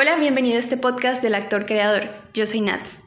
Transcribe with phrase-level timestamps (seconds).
[0.00, 2.04] Hola, bienvenido a este podcast del actor creador.
[2.32, 3.02] Yo soy Nats.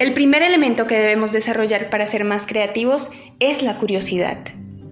[0.00, 4.38] El primer elemento que debemos desarrollar para ser más creativos es la curiosidad.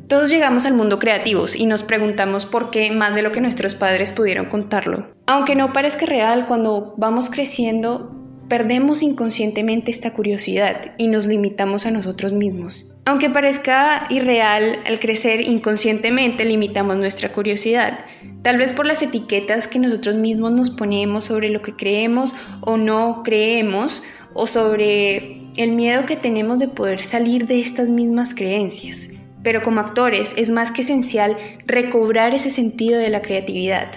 [0.06, 3.74] Todos llegamos al mundo creativos y nos preguntamos por qué más de lo que nuestros
[3.74, 5.12] padres pudieron contarlo.
[5.26, 8.14] Aunque no parezca real, cuando vamos creciendo
[8.48, 12.93] perdemos inconscientemente esta curiosidad y nos limitamos a nosotros mismos.
[13.06, 18.06] Aunque parezca irreal, al crecer inconscientemente limitamos nuestra curiosidad,
[18.42, 22.76] tal vez por las etiquetas que nosotros mismos nos ponemos sobre lo que creemos o
[22.76, 29.10] no creemos, o sobre el miedo que tenemos de poder salir de estas mismas creencias.
[29.42, 31.36] Pero como actores es más que esencial
[31.66, 33.92] recobrar ese sentido de la creatividad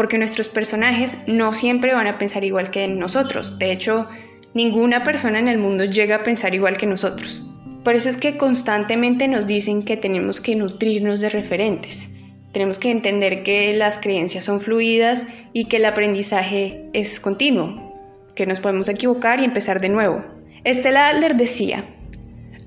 [0.00, 3.58] porque nuestros personajes no siempre van a pensar igual que nosotros.
[3.58, 4.08] De hecho,
[4.54, 7.49] ninguna persona en el mundo llega a pensar igual que nosotros.
[7.84, 12.10] Por eso es que constantemente nos dicen que tenemos que nutrirnos de referentes.
[12.52, 17.94] Tenemos que entender que las creencias son fluidas y que el aprendizaje es continuo,
[18.34, 20.24] que nos podemos equivocar y empezar de nuevo.
[20.64, 21.84] Estela Adler decía,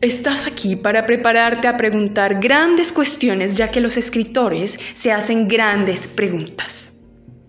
[0.04, 6.08] Estás aquí para prepararte a preguntar grandes cuestiones ya que los escritores se hacen grandes
[6.08, 6.92] preguntas.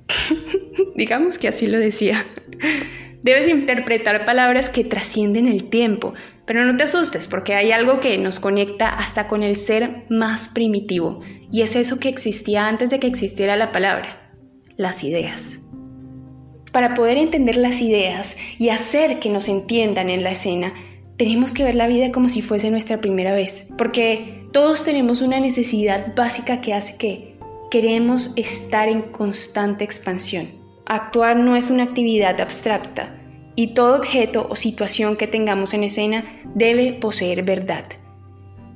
[0.94, 2.25] Digamos que así lo decía.
[3.25, 6.14] Debes interpretar palabras que trascienden el tiempo,
[6.47, 10.48] pero no te asustes porque hay algo que nos conecta hasta con el ser más
[10.48, 14.33] primitivo, y es eso que existía antes de que existiera la palabra,
[14.77, 15.59] las ideas.
[16.72, 20.75] Para poder entender las ideas y hacer que nos entiendan en la escena,
[21.17, 25.39] tenemos que ver la vida como si fuese nuestra primera vez, porque todos tenemos una
[25.39, 27.39] necesidad básica que hace que
[27.70, 30.48] queremos estar en constante expansión.
[30.87, 33.23] Actuar no es una actividad abstracta
[33.56, 36.24] y todo objeto o situación que tengamos en escena
[36.55, 37.84] debe poseer verdad.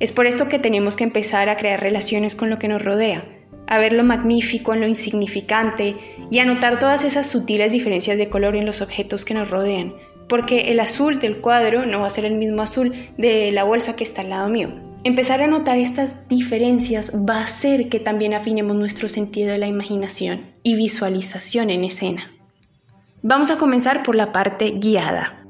[0.01, 3.25] Es por esto que tenemos que empezar a crear relaciones con lo que nos rodea,
[3.67, 5.97] a ver lo magnífico en lo insignificante
[6.31, 9.95] y a notar todas esas sutiles diferencias de color en los objetos que nos rodean,
[10.29, 13.97] porque el azul del cuadro no va a ser el mismo azul de la bolsa
[13.97, 14.71] que está al lado mío.
[15.05, 19.67] Empezar a notar estas diferencias va a hacer que también afinemos nuestro sentido de la
[19.67, 22.38] imaginación y visualización en escena.
[23.23, 25.45] Vamos a comenzar por la parte guiada.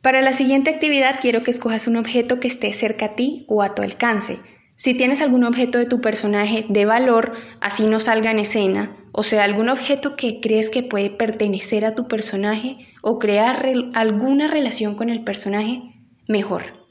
[0.00, 3.62] Para la siguiente actividad quiero que escojas un objeto que esté cerca a ti o
[3.62, 4.40] a tu alcance.
[4.74, 9.22] Si tienes algún objeto de tu personaje de valor, así no salga en escena, o
[9.22, 14.96] sea, algún objeto que crees que puede pertenecer a tu personaje o crear alguna relación
[14.96, 15.82] con el personaje,
[16.26, 16.81] mejor.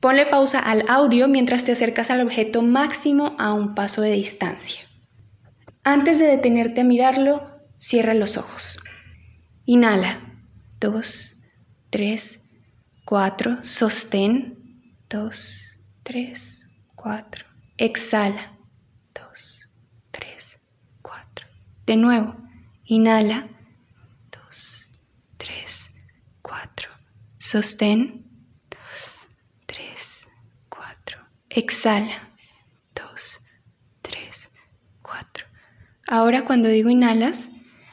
[0.00, 4.82] Ponle pausa al audio mientras te acercas al objeto máximo a un paso de distancia.
[5.84, 8.78] Antes de detenerte a mirarlo, cierra los ojos.
[9.64, 10.20] Inhala.
[10.80, 11.36] Dos,
[11.90, 12.44] tres,
[13.04, 13.58] cuatro.
[13.64, 14.92] Sostén.
[15.08, 17.44] Dos, tres, cuatro.
[17.76, 18.58] Exhala.
[21.88, 22.36] De nuevo,
[22.84, 23.48] inhala.
[24.30, 24.90] Dos,
[25.38, 25.90] tres,
[26.42, 26.90] cuatro.
[27.38, 28.26] Sostén.
[28.68, 29.26] Dos,
[29.64, 30.28] tres,
[30.68, 31.18] cuatro.
[31.58, 32.36] Exhala.
[32.94, 33.40] Dos,
[34.00, 34.48] tres,
[35.02, 35.44] cuatro.
[36.06, 37.48] Ahora cuando digo inhalas,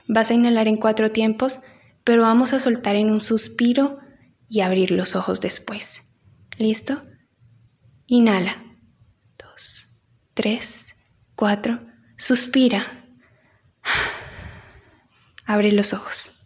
[0.08, 1.62] vas a inhalar en cuatro tiempos,
[2.04, 3.98] pero vamos a soltar en un suspiro
[4.48, 6.04] y abrir los ojos después.
[6.60, 7.02] ¿Listo?
[8.06, 8.56] Inhala.
[9.40, 10.00] Dos,
[10.36, 10.96] tres,
[11.36, 11.80] cuatro.
[12.18, 13.04] Suspira.
[15.48, 16.40] Abre los ojos.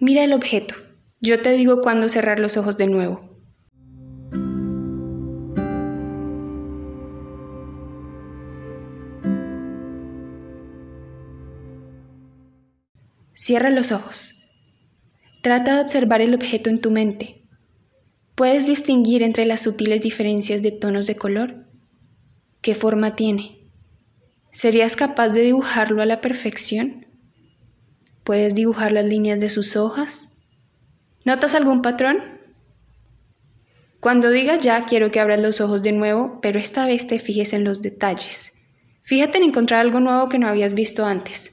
[0.00, 0.74] Mira el objeto.
[1.20, 3.31] Yo te digo cuándo cerrar los ojos de nuevo.
[13.44, 14.40] Cierra los ojos.
[15.42, 17.42] Trata de observar el objeto en tu mente.
[18.36, 21.66] ¿Puedes distinguir entre las sutiles diferencias de tonos de color?
[22.60, 23.58] ¿Qué forma tiene?
[24.52, 27.04] ¿Serías capaz de dibujarlo a la perfección?
[28.22, 30.38] ¿Puedes dibujar las líneas de sus hojas?
[31.24, 32.18] ¿Notas algún patrón?
[33.98, 37.54] Cuando digas ya, quiero que abras los ojos de nuevo, pero esta vez te fijes
[37.54, 38.52] en los detalles.
[39.02, 41.51] Fíjate en encontrar algo nuevo que no habías visto antes.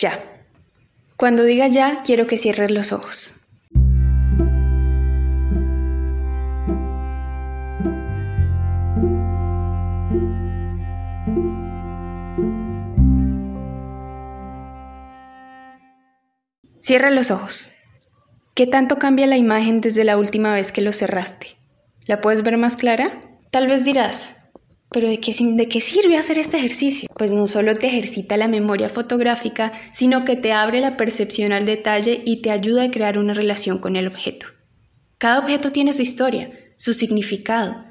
[0.00, 0.24] Ya.
[1.18, 3.34] Cuando digas ya, quiero que cierres los ojos.
[16.80, 17.70] Cierra los ojos.
[18.54, 21.58] ¿Qué tanto cambia la imagen desde la última vez que lo cerraste?
[22.06, 23.20] ¿La puedes ver más clara?
[23.50, 24.39] Tal vez dirás,
[24.92, 27.08] Pero ¿de qué, ¿de qué sirve hacer este ejercicio?
[27.16, 31.64] Pues no solo te ejercita la memoria fotográfica, sino que te abre la percepción al
[31.64, 34.46] detalle y te ayuda a crear una relación con el objeto.
[35.18, 37.84] Cada objeto tiene su historia, su significado.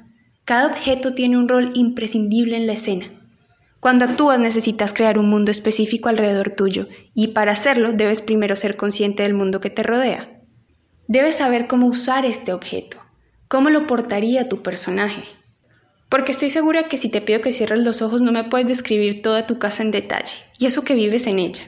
[0.44, 3.06] Cada objeto tiene un rol imprescindible en la escena.
[3.80, 8.76] Cuando actúas necesitas crear un mundo específico alrededor tuyo y para hacerlo debes primero ser
[8.76, 10.42] consciente del mundo que te rodea.
[11.08, 12.98] Debes saber cómo usar este objeto,
[13.48, 15.22] cómo lo portaría tu personaje,
[16.10, 19.22] porque estoy segura que si te pido que cierres los ojos no me puedes describir
[19.22, 21.62] toda tu casa en detalle, y eso que vives en ella.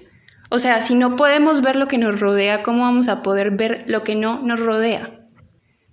[0.50, 3.84] O sea, si no podemos ver lo que nos rodea, ¿cómo vamos a poder ver
[3.86, 5.20] lo que no nos rodea?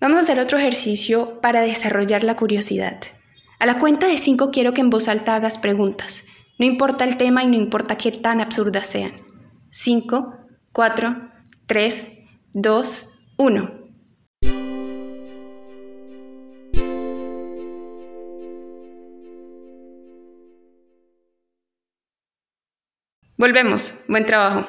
[0.01, 3.00] Vamos a hacer otro ejercicio para desarrollar la curiosidad.
[3.60, 6.25] A la cuenta de cinco quiero que en voz alta hagas preguntas.
[6.57, 9.13] No importa el tema y no importa qué tan absurdas sean.
[9.69, 10.38] Cinco,
[10.74, 11.30] cuatro,
[11.68, 12.12] tres,
[12.52, 13.79] dos, uno.
[23.40, 23.94] Volvemos.
[24.10, 24.68] Buen trabajo.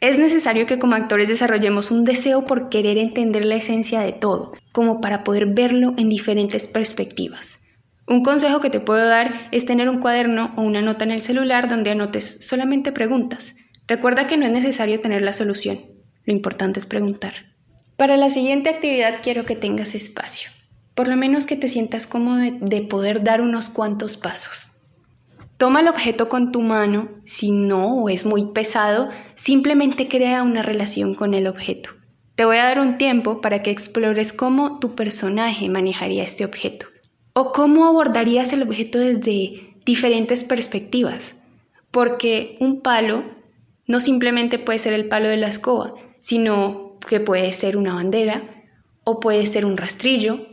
[0.00, 4.54] Es necesario que como actores desarrollemos un deseo por querer entender la esencia de todo,
[4.72, 7.58] como para poder verlo en diferentes perspectivas.
[8.06, 11.20] Un consejo que te puedo dar es tener un cuaderno o una nota en el
[11.20, 13.56] celular donde anotes solamente preguntas.
[13.86, 15.78] Recuerda que no es necesario tener la solución,
[16.24, 17.34] lo importante es preguntar.
[17.98, 20.50] Para la siguiente actividad quiero que tengas espacio,
[20.94, 24.67] por lo menos que te sientas cómodo de poder dar unos cuantos pasos.
[25.58, 30.62] Toma el objeto con tu mano, si no o es muy pesado, simplemente crea una
[30.62, 31.90] relación con el objeto.
[32.36, 36.86] Te voy a dar un tiempo para que explores cómo tu personaje manejaría este objeto
[37.32, 41.42] o cómo abordarías el objeto desde diferentes perspectivas,
[41.90, 43.24] porque un palo
[43.88, 48.64] no simplemente puede ser el palo de la escoba, sino que puede ser una bandera
[49.02, 50.46] o puede ser un rastrillo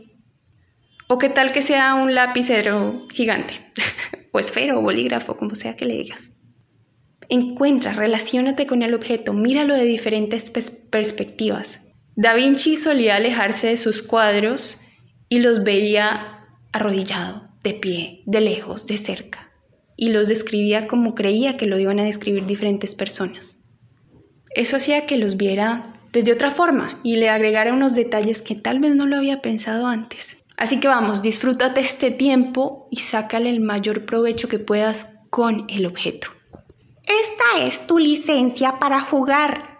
[1.06, 3.54] o qué tal que sea un lapicero gigante.
[4.36, 6.32] o esfero o bolígrafo, como sea que le digas.
[7.28, 10.50] Encuentra, relaciónate con el objeto, míralo de diferentes
[10.90, 11.80] perspectivas.
[12.14, 14.78] Da Vinci solía alejarse de sus cuadros
[15.28, 19.50] y los veía arrodillado, de pie, de lejos, de cerca,
[19.96, 23.56] y los describía como creía que lo iban a describir diferentes personas.
[24.54, 28.78] Eso hacía que los viera desde otra forma y le agregara unos detalles que tal
[28.78, 30.36] vez no lo había pensado antes.
[30.56, 35.86] Así que vamos, disfrútate este tiempo y sácale el mayor provecho que puedas con el
[35.86, 36.28] objeto.
[37.04, 39.75] Esta es tu licencia para jugar.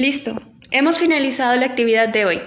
[0.00, 0.40] Listo,
[0.70, 2.40] hemos finalizado la actividad de hoy.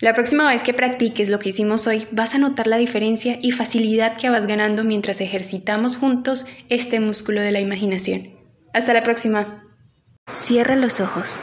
[0.00, 3.50] La próxima vez que practiques lo que hicimos hoy, vas a notar la diferencia y
[3.50, 8.30] facilidad que vas ganando mientras ejercitamos juntos este músculo de la imaginación.
[8.72, 9.62] Hasta la próxima.
[10.26, 11.42] Cierra los ojos.